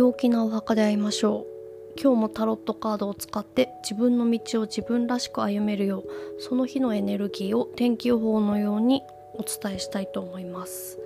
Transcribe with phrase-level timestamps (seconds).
[0.00, 2.00] 陽気なお墓で会いましょう。
[2.00, 9.02] 今日もタロットカードを使って自分の道を自分らしく歩めるようその日のエネルギーを天気予報のように
[9.34, 10.98] お伝えしたいと思います。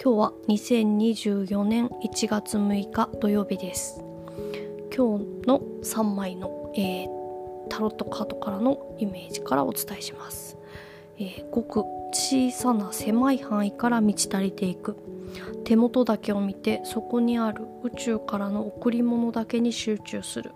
[0.00, 4.00] 今日は2024年1月6日土曜日です。
[4.96, 7.08] 今日の3枚の、えー、
[7.68, 10.56] タロットカードからのイメージからお伝えします、
[11.18, 11.82] えー、ごく
[12.12, 14.94] 小さな狭い範囲から満ち足りていく。
[15.64, 20.52] 手元だけを見てそこにある宇宙からの贈り物だけに集中する。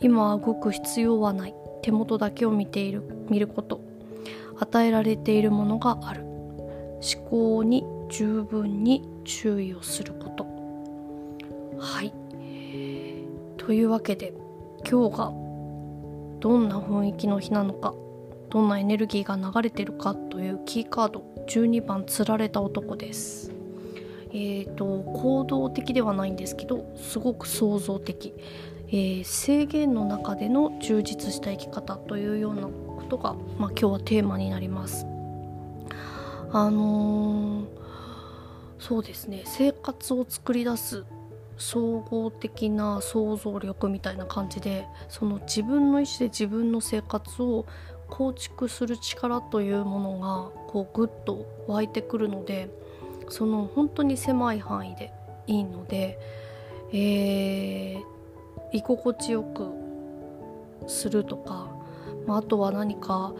[0.00, 1.54] 今は動く必要はない。
[1.82, 3.80] 手元だけを見ている見ること。
[4.58, 6.24] 与えられているものがある。
[6.24, 10.46] 思考に十分に注意をすること。
[11.78, 12.12] はい。
[13.56, 14.34] というわけで
[14.88, 15.32] 今日が
[16.40, 17.94] どんな雰囲気の日なのか
[18.50, 23.53] どんなエネルギーが流れてるかというキーカード12番つられた男です。
[24.36, 28.34] えーと、行動的ではないんですけどすごく創造的、
[28.88, 35.06] えー、制限の中での充実した生き方というようなことが、まあ、今日はテーマになります。
[36.50, 37.66] あのー、
[38.80, 41.04] そうですね生活を作り出す
[41.56, 47.66] 総合的な想像力みたいな感じでその自分の意思で自分の生活を
[48.08, 52.68] 構築する力というものがこうグッと湧いてくるので
[53.28, 55.12] その本当に狭い範囲で
[55.46, 56.18] いいので、
[56.92, 58.02] えー、
[58.72, 59.70] 居心地よく
[60.86, 61.68] するとか、
[62.26, 63.32] まあ、あとは何か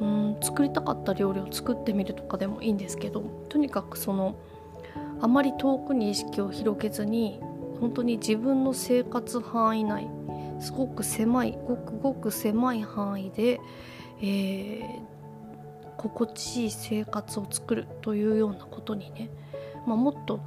[0.00, 4.36] うん作りたかった料理を作ってみるとかでもいいんですけどとにかくその
[5.20, 7.40] あまり遠くに意識を広げずに
[7.80, 10.08] 本当に自分の生活範囲内
[10.60, 13.60] すごく狭いごくごく狭い範囲で、
[14.20, 15.00] えー、
[15.96, 19.30] 心地いい生活を作るというようなことにね、
[19.86, 20.40] まあ、もっと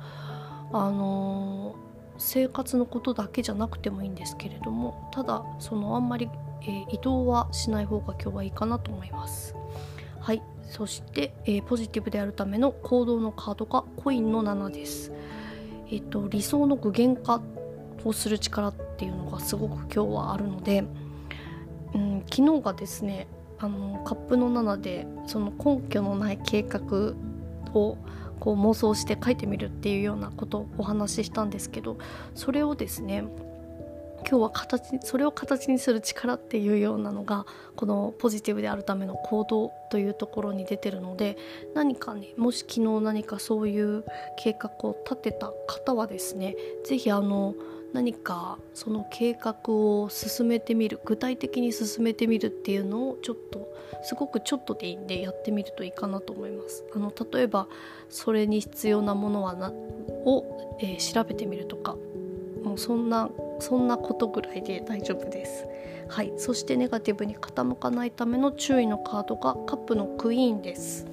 [0.72, 1.76] あのー、
[2.18, 6.30] 生活のことだけじゃなくてもいいんですけれどもただそのあんまり、
[6.62, 9.56] えー、移動はしない方が今日はいいかなと思います。
[10.20, 15.14] はいそして、えー、ポジティブであるための行動のカードがコインの7です。
[15.90, 17.42] えっ、と理想の具現化
[18.04, 20.84] をする力っていうのがすごく今日はあるので、
[21.94, 23.28] うん、昨日がですね
[23.60, 27.16] あのカップの7でその根拠のない計画
[27.74, 27.98] を
[28.40, 31.98] こう妄想して書いてみるっていうようなことをお話ししたんですけど
[32.36, 33.24] それをですね
[34.30, 37.46] 今日は形それを形にする力っていうようなのが
[37.76, 41.38] このポジティブであるための行動というところに出てるので
[41.74, 44.04] 何かねもし昨日何かそういう
[44.38, 47.56] 計画を立てた方はですね是非あの
[47.94, 56.84] 何かその計画を進めてみる具体的に進めてみるっていうのをちょっとすごくちょっとでいいんでやってみるといいかなと思います。
[56.94, 57.68] あの例えば
[58.10, 59.72] それに必要なものはな
[60.26, 61.96] を、えー、調べてみるとか。
[62.68, 65.66] もうそんなそんなことぐらいで大丈夫です。
[66.10, 66.34] はい。
[66.38, 71.06] そしてネガティブに傾かないための注意のカードがカップのクイーンです。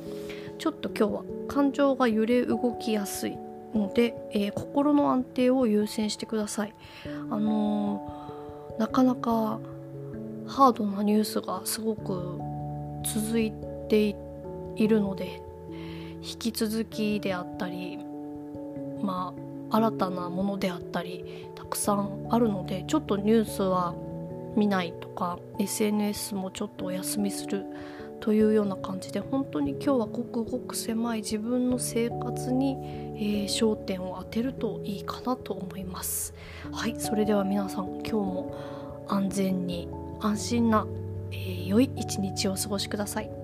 [0.59, 3.39] ちょっと今日は感情が揺れ動きやすい。
[3.75, 6.75] ので、えー、心の安定を優先してください。
[7.31, 9.59] あのー、なかなか
[10.47, 12.39] ハードなニュースがすごく
[13.05, 13.53] 続い
[13.89, 14.17] て
[14.77, 15.41] いるので
[16.23, 17.99] 引き続きであったり
[19.03, 19.35] ま
[19.71, 23.95] あ新たなものであったりたくさんあるのでちょっとニュースは
[24.57, 27.65] 見ないとか SNS もちょっとお休みする
[28.25, 32.79] というような感じで本当に今日はごくごく狭い自分の生活に、
[33.17, 36.33] えー、焦点を当てるといいかなと思います。
[36.73, 39.91] はいそれでは皆さん今日も安全に
[40.21, 40.87] 安心な、
[41.33, 43.44] えー、良い一日をお過ごしください。